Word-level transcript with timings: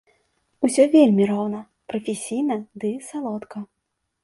Усё 0.67 0.83
вельмі 0.95 1.27
роўна, 1.33 1.59
прафесійна 1.95 2.59
ды 2.85 2.93
салодка. 3.11 3.57